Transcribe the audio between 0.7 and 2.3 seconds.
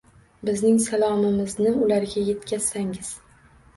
salomimizni ularga